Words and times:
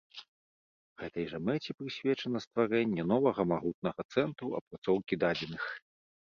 Гэтай 1.01 1.25
жа 1.33 1.37
мэце 1.49 1.71
прысвечана 1.81 2.41
стварэнне 2.45 3.03
новага 3.13 3.41
магутнага 3.53 4.01
цэнтру 4.17 4.49
апрацоўкі 4.63 5.21
дадзеных. 5.27 5.63